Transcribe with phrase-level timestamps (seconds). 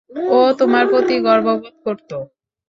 [0.31, 2.17] ও তোমায় প্রতি গর্ববোধ করতো।